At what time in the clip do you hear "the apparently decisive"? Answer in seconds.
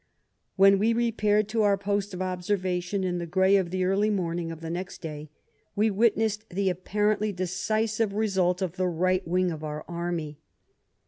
6.49-8.11